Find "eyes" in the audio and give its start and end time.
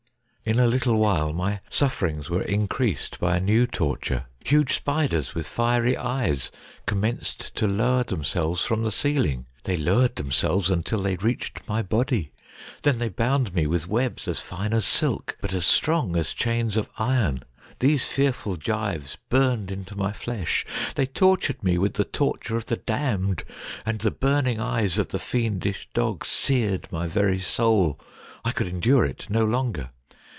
5.95-6.51, 24.59-24.97